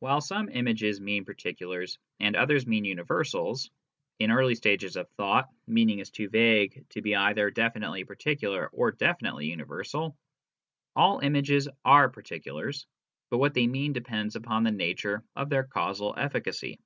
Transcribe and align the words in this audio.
While 0.00 0.20
some 0.20 0.50
images 0.50 1.00
mean 1.00 1.24
particulars 1.24 1.98
and 2.20 2.36
others 2.36 2.66
mean 2.66 2.84
uni 2.84 3.02
versals 3.04 3.70
(in 4.18 4.30
early 4.30 4.54
stages 4.54 4.96
of 4.96 5.08
thought 5.12 5.48
meaning 5.66 5.98
is 6.00 6.10
too 6.10 6.28
vague 6.28 6.86
to 6.90 7.00
be 7.00 7.14
either 7.16 7.50
definitely 7.50 8.04
particular 8.04 8.66
or 8.74 8.92
definitely 8.92 9.46
universal), 9.46 10.14
all 10.94 11.20
images 11.20 11.70
are 11.86 12.10
particulars, 12.10 12.86
but 13.30 13.38
what 13.38 13.54
they 13.54 13.66
mean 13.66 13.94
depends 13.94 14.36
upon 14.36 14.62
the 14.62 14.70
nature 14.72 15.24
of 15.34 15.48
their 15.48 15.64
causal 15.64 16.12
efficacy. 16.18 16.78